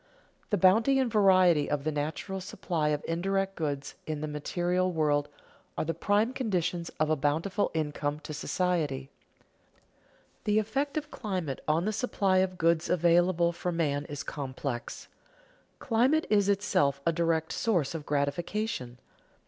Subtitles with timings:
[0.51, 5.29] _The bounty and variety of the natural supply of indirect goods in the material world
[5.77, 9.09] are the prime conditions of a bountiful income to society._
[10.45, 15.07] The effect of climate on the supply of goods available for man is complex.
[15.77, 18.97] Climate is itself a direct source of gratification.